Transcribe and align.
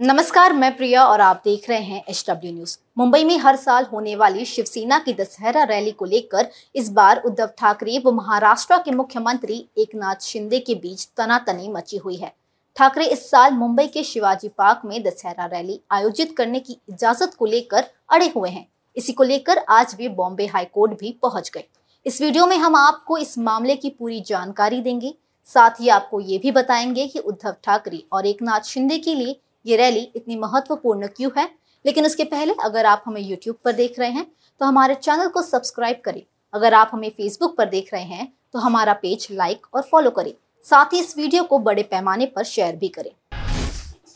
नमस्कार, 0.00 0.52
मैं 0.52 0.76
प्रिया 0.76 1.04
और 1.04 1.20
आप 1.20 1.40
देख 1.44 1.68
रहे 1.68 1.78
हैं 1.78 2.02
एच 2.08 2.24
डब्ल्यू 2.28 2.52
न्यूज़ 2.52 2.76
मुंबई 2.98 3.24
में 3.24 3.38
हर 3.38 3.56
साल 3.56 3.84
होने 3.84 4.14
वाली 4.16 4.44
शिवसेना 4.44 4.98
की 4.98 5.12
दशहरा 5.12 5.62
रैली 5.62 5.90
को 5.90 6.04
लेकर 6.04 6.48
इस 6.74 6.90
बार 6.90 7.22
उद्धव 7.26 7.46
ठाकरे 7.58 7.98
व 7.98 8.10
महाराष्ट्र 8.10 8.76
के 8.78 8.90
मुख्यमंत्री 8.90 9.56
एकनाथ 9.78 10.22
शिंदे 10.22 10.58
के 10.58 10.74
बीच 10.74 11.06
तनातनी 11.16 11.68
मची 11.68 11.96
हुई 11.96 12.16
है। 12.16 12.32
ठाकरे 12.76 13.06
इस 13.06 13.28
साल 13.30 13.52
मुंबई 13.52 13.86
के 13.86 14.04
शिवाजी 14.04 14.48
पार्क 14.48 14.82
में 14.84 15.02
दशहरा 15.02 15.46
रैली 15.46 15.80
आयोजित 15.90 16.36
करने 16.36 16.60
की 16.60 16.76
इजाज़त 16.90 17.34
को 17.34 17.46
लेकर 17.46 17.84
अड़े 18.10 18.32
हुए 18.36 18.50
हैं। 18.50 18.66
इसी 18.96 19.12
को 19.12 19.24
लेकर 19.24 19.58
आज 19.58 19.96
वे 19.98 20.08
बॉम्बे 20.10 20.46
हाईकोर्ट 20.46 20.92
भी 21.00 21.14
पहुँच 21.22 21.50
गए। 21.54 21.64
इस 22.06 22.20
वीडियो 22.22 22.46
में 22.46 22.56
हम 22.56 22.76
आपको 22.76 23.18
इस 23.18 23.36
मामले 23.40 23.76
की 23.76 23.90
पूरी 23.90 24.20
जानकारी 24.20 24.80
देंगे। 24.80 25.14
साथ 25.46 25.80
ही 25.80 25.88
आपको 25.88 26.20
ये 26.20 26.38
भी 26.38 26.52
बताएँगे 26.52 27.06
कि 27.06 27.18
उद्धव 27.18 27.56
ठाकरे 27.64 28.02
और 28.12 28.26
एकनाथ 28.26 28.60
शिंदे 28.66 28.98
के 28.98 29.14
लिए 29.14 29.40
ये 29.68 29.76
रैली 29.76 30.00
इतनी 30.16 30.36
महत्वपूर्ण 30.36 31.06
क्यों 31.06 31.30
है? 31.36 31.48
लेकिन 31.84 32.06
उसके 32.06 32.24
पहले 32.26 32.54
अगर 32.64 32.86
आप 32.86 33.02
हमें 33.06 33.20
यूट्यूब 33.20 33.56
पर 33.64 33.72
देख 33.74 33.98
रहे 33.98 34.10
हैं 34.10 34.26
तो 34.60 34.66
हमारे 34.66 34.94
चैनल 34.96 35.28
को 35.28 35.42
सब्सक्राइब 35.42 36.00
करें। 36.04 36.22
अगर 36.54 36.74
आप 36.74 36.90
हमें 36.92 37.08
फेसबुक 37.10 37.56
पर 37.56 37.68
देख 37.68 37.92
रहे 37.94 38.02
हैं 38.04 38.32
तो 38.52 38.58
हमारा 38.58 38.92
पेज 38.92 39.26
लाइक 39.32 39.66
और 39.74 39.82
फॉलो 39.90 40.10
करें। 40.10 40.32
साथ 40.64 40.92
ही 40.92 41.00
इस 41.00 41.16
वीडियो 41.16 41.42
को 41.44 41.58
बड़े 41.60 41.82
पैमाने 41.84 42.26
पर 42.26 42.44
शेयर 42.44 42.76
भी 42.76 42.88
करें। 42.88 43.10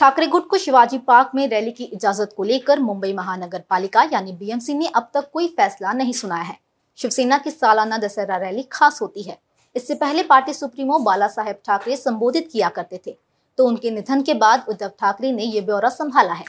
ठाकरे 0.00 0.26
गुट 0.26 0.48
को 0.48 0.58
शिवाजी 0.58 0.98
पार्क 1.00 1.30
में 1.34 1.46
रैली 1.48 1.70
की 1.72 1.84
इजाज़त 1.86 2.32
को 2.36 2.44
लेकर 2.44 2.80
मुंबई 2.80 3.12
महानगर 3.12 3.62
पालिका 3.70 4.02
यानी 4.12 4.32
बीएमसी 4.32 4.74
ने 4.74 4.86
अब 4.86 5.10
तक 5.14 5.28
कोई 5.32 5.46
फैसला 5.48 5.92
नहीं 5.92 6.12
सुनाया 6.12 6.42
है। 6.42 6.58
शिवसेना 6.98 7.38
की 7.38 7.50
सालाना 7.50 7.98
दशहरा 7.98 8.36
रैली 8.38 8.62
खास 8.72 9.00
होती 9.02 9.22
है। 9.22 9.38
इससे 9.76 9.94
पहले 9.96 10.22
पार्टी 10.22 10.54
सुप्रीमो 10.54 10.98
बाला 11.00 11.28
साहेब 11.28 11.60
ठाकरे 11.66 11.96
संबोधित 11.96 12.48
किया 12.52 12.68
करते 12.70 13.00
थे। 13.06 13.16
तो 13.58 13.66
उनके 13.66 13.90
निधन 13.90 14.22
के 14.22 14.34
बाद 14.34 14.64
उद्धव 14.68 14.88
ठाकरे 14.88 15.32
ने 15.32 15.42
यह 15.42 15.62
ब्यौरा 15.62 15.88
संभाला 15.88 16.32
है। 16.32 16.44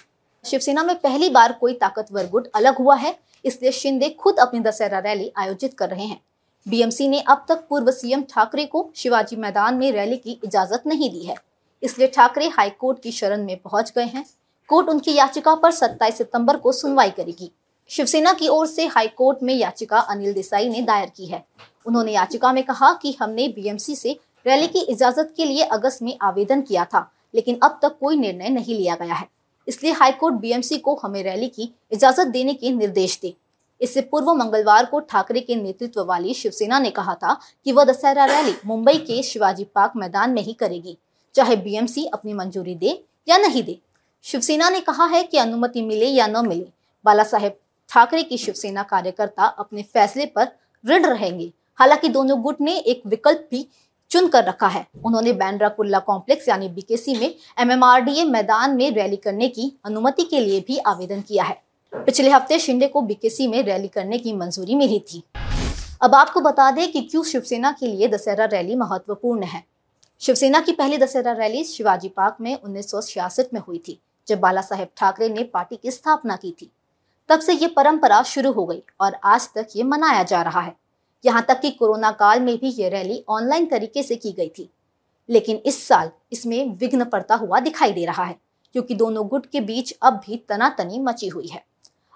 शिवसेना 0.46 0.84
में 0.84 0.96
पहली 0.96 1.30
बार 1.30 1.54
कोई 1.54 1.74
ताकतवर 1.74 2.28
गुट 2.28 2.48
अलग 2.56 2.78
हुआ 2.78 2.96
है, 2.96 3.20
इसलिए 3.46 3.72
शिंदे 3.72 4.10
खुद 4.10 4.40
अपनी 4.40 4.60
दशहरा 4.60 5.00
रैली 5.00 5.32
आयोजित 5.38 5.74
कर 5.74 5.90
रहे 5.90 6.06
हैं। 6.06 6.22
बीएमसी 6.68 7.08
ने 7.08 7.20
अब 7.20 7.46
तक 7.50 7.66
पूर्व 7.70 7.92
सीएम 7.92 8.22
ठाकरे 8.22 8.66
को 8.66 8.90
शिवाजी 8.96 9.36
मैदान 9.36 9.76
में 9.76 9.92
रैली 9.92 10.18
की 10.18 10.40
इजाज़त 10.44 10.84
नहीं 10.88 11.10
दी 11.10 11.24
है। 11.24 11.36
इसलिए 11.84 12.08
ठाकरे 12.08 12.48
हाईकोर्ट 12.48 13.02
की 13.02 13.12
शरण 13.12 13.46
में 13.46 13.58
पहुँच 13.58 13.92
गए 13.96 14.06
हैं। 14.06 14.26
कोर्ट 14.70 14.90
उनकी 14.90 15.14
याचिका 15.14 15.56
पर 15.56 15.72
27 15.72 16.18
सितंबर 16.18 16.58
को 16.58 16.72
सुनवाई 16.72 17.10
करेगी। 17.10 17.52
शिवसेना 17.90 18.34
की 18.34 18.48
ओर 18.48 18.68
से 18.68 18.86
हाईकोर्ट 18.86 19.44
में 19.44 19.54
याचिका 19.54 20.00
अनिल 20.00 20.34
देसाई 20.34 20.70
ने 20.70 20.82
दायर 20.82 21.12
की 21.16 21.26
है। 21.26 21.44
उन्होंने 21.86 22.12
याचिका 22.12 22.54
में 22.54 22.64
कहा 22.64 22.94
कि 22.94 23.18
हमने 23.22 23.48
बीएमसी 23.48 23.96
से 23.96 24.20
रैली 24.46 24.68
की 24.68 24.80
इजाज़त 24.82 25.34
के 25.38 25.46
लिए 25.46 25.64
अगस्त 25.64 26.02
में 26.02 26.18
आवेदन 26.22 26.62
किया 26.62 26.86
था, 26.86 27.10
लेकिन 27.34 27.60
अब 27.64 27.80
तक 27.82 27.98
कोई 28.00 28.16
निर्णय 28.16 28.50
नहीं 28.50 28.76
लिया 28.76 28.96
गया 28.96 29.14
है। 29.14 29.28
इसलिए 29.68 29.92
हाईकोर्ट 29.92 30.36
बीएमसी 30.36 30.78
को 30.78 30.96
हमें 31.04 31.22
रैली 31.24 31.48
की 31.48 31.74
इजाज़त 31.92 32.28
देने 32.28 32.54
के 32.54 32.72
निर्देश 32.72 33.20
दे 33.22 33.34
इससे 33.82 34.02
पूर्व 34.02 34.34
मंगलवार 34.34 34.86
को 34.86 35.00
ठाकरे 35.02 35.40
के 35.40 35.56
नेतृत्व 35.56 36.04
वाली 36.06 36.34
शिवसेना 36.34 36.80
ने 36.80 36.90
कहा 36.90 37.14
था 37.14 37.34
कि 37.66 37.72
वह 37.72 37.84
दशहरा 37.84 38.26
रैली 38.26 38.54
मुंबई 38.66 38.98
के 38.98 39.22
शिवाजी 39.24 39.64
पार्क 39.66 39.94
मैदान 39.96 40.32
में 40.32 40.42
ही 40.42 40.54
करेगी, 40.54 40.98
चाहे 41.36 41.56
बीएमसी 41.56 42.06
अपनी 42.06 42.34
मंजूरी 42.34 42.76
दे 42.76 43.04
या 43.28 43.38
नहीं 43.38 43.64
दे। 43.64 43.78
शिवसेना 44.26 44.70
ने 44.70 44.80
कहा 44.80 45.06
है 45.06 45.24
कि 45.24 45.38
अनुमति 45.38 45.82
मिले 45.82 46.06
या 46.06 46.28
न 46.28 46.46
मिले 46.48 46.68
बाला 47.06 47.24
साहेब 47.24 47.58
ठाकरे 47.90 48.24
की 48.24 48.38
शिवसेना 48.38 48.84
कार्यकर्ता 48.84 49.46
अपने 49.46 49.84
फैसले 49.84 50.26
पर 50.26 50.48
ऋण 50.84 51.06
रहेंगे। 51.06 51.52
हालाँकि 51.80 52.10
दोनों 52.10 52.42
गुट 52.42 52.62
ने 52.62 52.78
एक 52.78 53.02
विकल्प 53.06 53.48
भी 53.52 53.68
चुन 54.14 54.28
कर 54.28 54.44
रखा 54.44 54.68
है। 54.68 54.86
उन्होंने 55.06 55.32
बैंड्रा 55.34 55.68
कुल्ला 55.70 56.00
कॉम्प्लेक्स 56.00 56.48
यानी 56.50 56.68
बीकेसी 56.70 57.16
में 57.16 57.34
एमएमआरडीए 57.60 58.24
मैदान 58.26 58.76
में 58.76 58.90
रैली 58.92 59.16
करने 59.18 59.48
की 59.50 59.72
अनुमति 59.86 60.24
के 60.24 60.40
लिए 60.40 60.60
भी 60.68 60.78
आवेदन 60.88 61.22
किया 61.22 61.44
है। 61.44 61.62
पिछले 61.94 62.30
हफ़्ते 62.30 62.60
शिंदे 62.60 62.88
को 62.88 63.02
बीकेसी 63.02 63.48
में 63.48 63.62
रैली 63.64 63.88
करने 63.88 64.18
की 64.18 64.34
मंजूरी 64.34 64.76
मिली 64.76 65.00
थी। 65.08 65.24
अब 66.02 66.16
आपको 66.16 66.42
बता 66.42 66.70
दें 66.72 66.92
कि 66.92 67.02
क्यों 67.02 67.24
शिवसेना 67.24 67.72
के 67.72 67.88
लिए 67.88 68.08
दशहरा 68.08 68.46
रैली 68.46 68.76
महत्वपूर्ण 68.76 69.44
है। 69.44 69.64
शिवसेना 70.22 70.60
की 70.60 70.72
पहली 70.72 70.98
दशहरा 70.98 71.32
रैली 71.32 71.64
शिवाजी 71.64 72.10
पार्क 72.10 72.38
में 72.42 72.56
उन्नीस 72.56 72.92
सौ 72.92 73.02
छियासठ 73.02 73.54
में 73.54 73.62
हुई 73.68 73.78
थी, 73.78 74.00
जब 74.28 74.40
बाला 74.40 74.62
साहेब 74.62 74.88
ठाकरे 74.98 75.30
ने 75.30 75.44
पार्टी 75.44 75.76
की 75.76 75.92
स्थापना 75.92 76.36
की 76.36 76.52
थी। 76.52 76.72
तब 77.30 77.40
से 77.40 77.54
ये 77.54 77.68
परंपरा 77.68 78.22
शुरू 78.28 78.52
हो 78.52 78.66
गई 78.66 78.82
और 79.02 79.18
आज 79.26 79.50
तक 79.56 79.68
ये 79.76 79.84
मनाया 79.84 80.24
जा 80.24 80.42
रहा 80.42 80.62
है। 80.62 80.76
यहाँ 81.24 81.46
तक 81.48 81.60
कि 81.62 81.72
कोरोना 81.72 82.12
काल 82.14 82.40
में 82.40 82.58
भी 82.58 82.70
ये 82.72 82.90
रैली 82.90 83.24
ऑनलाइन 83.30 83.66
तरीके 83.66 84.04
से 84.04 84.16
की 84.16 84.32
गई 84.32 84.50
थी। 84.50 84.70
लेकिन 85.30 85.62
इस 85.66 85.88
साल 85.88 86.10
इसमें 86.32 86.78
विघ्न 86.78 87.06
पड़ता 87.06 87.36
हुआ 87.36 87.60
दिखाई 87.60 87.92
दे 87.92 88.06
रहा 88.06 88.24
है, 88.24 88.36
क्योंकि 88.76 88.96
दोनों 88.96 89.28
गुट 89.28 89.46
के 89.46 89.62
बीच 89.62 89.94
अब 90.02 90.22
भी 90.26 90.38
तनातनी 90.50 91.00
मची 91.00 91.28
हुई 91.28 91.48
है। 91.48 91.64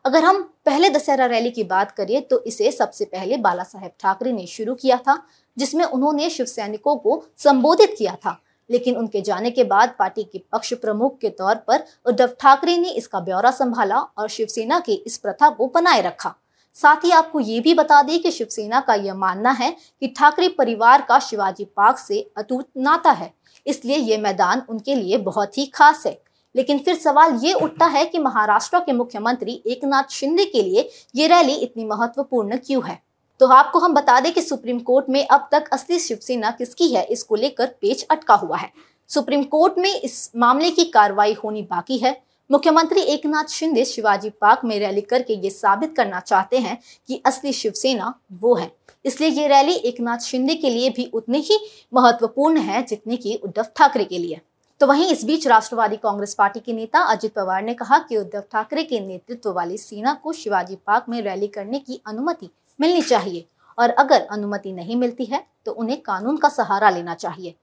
अगर 0.05 0.23
हम 0.23 0.41
पहले 0.65 0.89
दशहरा 0.89 1.25
रैली 1.25 1.49
की 1.51 1.63
बात 1.65 1.91
करें 1.91 2.21
तो 2.21 2.43
इसे 2.43 2.71
सबसे 2.71 3.05
पहले 3.05 3.37
बाला 3.37 3.63
साहेब 3.65 3.91
ठाकरे 3.99 4.31
ने 4.31 4.45
शुरू 4.47 4.75
किया 4.75 4.97
था, 4.97 5.21
जिसमें 5.57 5.85
उन्होंने 5.85 6.29
शिव 6.29 6.45
सैनिकों 6.45 6.95
को 6.97 7.23
संबोधित 7.37 7.95
किया 7.97 8.15
था। 8.15 8.39
लेकिन 8.69 8.95
उनके 8.97 9.21
जाने 9.21 9.49
के 9.51 9.63
बाद 9.63 9.93
पार्टी 9.99 10.23
के 10.23 10.41
पक्ष 10.51 10.73
प्रमुख 10.75 11.17
के 11.17 11.29
तौर 11.31 11.55
पर 11.67 11.83
उद्धव 12.05 12.35
ठाकरे 12.39 12.77
ने 12.77 12.89
इसका 12.91 13.19
ब्यौरा 13.19 13.51
संभाला 13.51 13.99
और 13.99 14.29
शिवसेना 14.29 14.79
की 14.79 14.93
इस 14.97 15.17
प्रथा 15.17 15.49
को 15.49 15.67
बनाए 15.67 16.01
रखा। 16.01 16.33
साथ 16.81 17.05
ही 17.05 17.11
आपको 17.11 17.39
ये 17.39 17.59
भी 17.59 17.73
बता 17.73 18.01
दें 18.01 18.21
कि 18.21 18.31
शिवसेना 18.31 18.79
का 18.79 18.93
यह 18.93 19.13
मानना 19.13 19.51
है 19.51 19.69
कि 19.71 20.07
ठाकरे 20.07 20.49
परिवार 20.49 21.01
का 21.01 21.19
शिवाजी 21.19 21.65
पार्क 21.65 21.97
से 21.97 22.31
अटूट 22.37 22.65
नाता 22.77 23.11
है। 23.11 23.33
इसलिए 23.67 23.97
ये 23.97 24.17
मैदान 24.17 24.63
उनके 24.69 24.95
लिए 24.95 25.17
बहुत 25.17 25.57
ही 25.57 25.65
खास 25.65 26.05
है। 26.07 26.21
लेकिन 26.55 26.79
फिर 26.79 26.95
सवाल 26.95 27.39
ये 27.43 27.53
उठता 27.53 27.85
है 27.85 28.05
कि 28.05 28.19
महाराष्ट्र 28.19 28.79
के 28.79 28.93
मुख्यमंत्री 28.93 29.61
एकनाथ 29.67 30.11
शिंदे 30.11 30.45
के 30.45 30.61
लिए 30.61 30.89
ये 31.15 31.27
रैली 31.27 31.53
इतनी 31.53 31.85
महत्वपूर्ण 31.85 32.57
क्यों 32.57 32.87
है? 32.87 33.01
तो 33.39 33.47
आपको 33.47 33.79
हम 33.79 33.93
बता 33.93 34.19
दें 34.19 34.33
कि 34.33 34.41
सुप्रीम 34.41 34.79
कोर्ट 34.79 35.05
में 35.09 35.27
अब 35.27 35.49
तक 35.51 35.69
असली 35.73 35.99
शिवसेना 35.99 36.51
किसकी 36.51 36.87
है, 36.87 37.03
इसको 37.03 37.35
लेकर 37.35 37.67
पेच 37.67 38.05
अटका 38.11 38.35
हुआ 38.35 38.57
है। 38.57 38.71
सुप्रीम 39.07 39.43
कोर्ट 39.43 39.73
में 39.77 40.01
इस 40.01 40.31
मामले 40.35 40.71
की 40.71 40.85
कार्रवाई 40.85 41.33
होनी 41.33 41.61
बाकी 41.61 41.97
है। 41.97 42.26
मुख्यमंत्री 42.49 43.01
एकनाथ 43.03 43.49
शिंदे 43.49 43.83
शिवाजी 43.85 44.29
पार्क 44.41 44.61
में 44.65 44.77
रैली 44.79 45.01
करके 45.01 45.33
ये 45.35 45.49
साबित 45.49 45.95
करना 45.95 46.19
चाहते 46.19 46.57
हैं 46.57 46.77
कि 47.09 47.21
असली 47.25 47.51
शिवसेना 47.53 48.13
वो 48.33 48.53
है। 48.55 48.71
इसलिए 49.05 49.29
ये 49.29 49.47
रैली 49.47 49.73
एकनाथ 49.81 50.19
शिंदे 50.19 50.55
के 50.55 50.69
लिए 50.69 50.89
भी 50.89 51.05
उतनी 51.13 51.39
ही 51.39 51.59
महत्वपूर्ण 51.93 52.59
है 52.59 52.81
जितनी 52.83 53.17
की 53.17 53.35
उद्धव 53.35 53.65
ठाकरे 53.75 54.05
के 54.05 54.17
लिए। 54.17 54.39
तो 54.81 54.87
वहीं 54.87 55.09
इस 55.11 55.25
बीच 55.25 55.47
राष्ट्रवादी 55.47 55.95
कांग्रेस 55.97 56.33
पार्टी 56.33 56.59
के 56.59 56.73
नेता 56.73 56.99
अजित 57.05 57.33
पवार 57.33 57.63
ने 57.63 57.73
कहा 57.73 57.99
कि 57.99 58.17
उद्धव 58.17 58.43
ठाकरे 58.51 58.83
के 58.83 58.99
नेतृत्व 58.99 59.51
वाली 59.51 59.77
सेना 59.77 60.13
को 60.13 60.33
शिवाजी 60.33 60.75
पार्क 60.87 61.05
में 61.09 61.21
रैली 61.21 61.47
करने 61.49 61.79
की 61.79 62.01
अनुमति 62.07 62.49
मिलनी 62.79 63.01
चाहिए 63.01 63.45
और 63.77 63.89
अगर 63.89 64.27
अनुमति 64.31 64.71
नहीं 64.71 64.95
मिलती 64.95 65.25
है 65.25 65.45
तो 65.65 65.71
उन्हें 65.73 66.01
कानून 66.01 66.37
का 66.37 66.49
सहारा 66.49 66.89
लेना 66.89 67.13
चाहिए। 67.15 67.55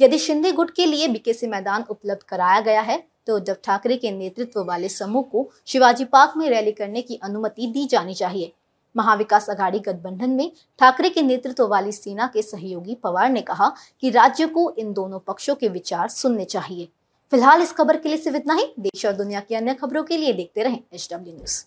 यदि 0.00 0.18
शिंदे 0.18 0.52
गुट 0.52 0.70
के 0.70 0.86
लिए 0.86 1.08
बीकेसी 1.08 1.46
मैदान 1.46 1.84
उपलब्ध 1.90 2.22
कराया 2.22 2.60
गया 2.60 2.80
है 2.82 3.02
तो 3.26 3.36
उद्धव 3.36 3.56
ठाकरे 3.64 3.96
के 3.96 4.10
नेतृत्व 4.10 4.64
वाले 4.64 4.88
समूह 4.88 5.22
को 5.22 5.48
शिवाजी 5.66 6.04
पार्क 6.04 6.32
में 6.36 6.48
रैली 6.50 6.72
करने 6.72 7.02
की 7.02 7.20
अनुमति 7.22 7.66
दी 7.66 7.84
जानी 7.86 8.14
चाहिए। 8.14 8.52
महाविकास 8.94 9.48
अघाड़ी 9.50 9.78
गठबंधन 9.78 10.30
में 10.30 10.50
ठाकरे 10.78 11.08
के 11.10 11.22
नेतृत्व 11.22 11.66
वाली 11.66 11.92
सेना 11.92 12.26
के 12.26 12.42
सहयोगी 12.42 12.94
पवार 12.94 13.30
ने 13.30 13.40
कहा 13.42 13.72
कि 14.02 14.10
राज्य 14.10 14.46
को 14.46 14.70
इन 14.78 14.92
दोनों 14.92 15.18
पक्षों 15.18 15.54
के 15.54 15.68
विचार 15.68 16.08
सुनने 16.08 16.44
चाहिए। 16.44 16.88
फ़िलहाल 17.32 17.62
इस 17.62 17.72
खबर 17.72 17.96
के 17.96 18.08
लिए 18.08 18.18
सिर्फ़ 18.18 18.36
इतना 18.36 18.54
ही। 18.54 18.72
देश 18.80 19.06
और 19.06 19.12
दुनिया 19.12 19.40
की 19.40 19.54
अन्य 19.54 19.74
खबरों 19.74 20.02
के 20.02 20.16
लिए 20.16 20.32
देखते 20.32 20.62
रहें 20.62 20.78
एच 20.94 21.08
न्यूज़। 21.14 21.64